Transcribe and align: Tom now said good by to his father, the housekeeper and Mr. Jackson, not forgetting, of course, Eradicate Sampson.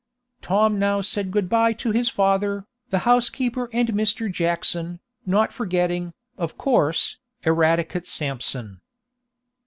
Tom 0.41 0.79
now 0.79 0.99
said 1.01 1.29
good 1.29 1.47
by 1.47 1.73
to 1.73 1.91
his 1.91 2.09
father, 2.09 2.65
the 2.89 3.05
housekeeper 3.05 3.69
and 3.71 3.89
Mr. 3.89 4.31
Jackson, 4.31 4.99
not 5.27 5.53
forgetting, 5.53 6.15
of 6.39 6.57
course, 6.57 7.17
Eradicate 7.45 8.07
Sampson. 8.07 8.81